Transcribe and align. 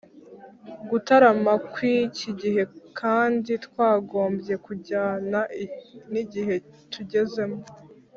Gutarama 0.89 1.53
kw’iki 1.71 2.29
gihe 2.41 2.61
kandi 2.99 3.51
kwagombye 3.71 4.53
kujyana 4.65 5.39
n’igihe 6.11 6.55
tugezemo 6.91 7.59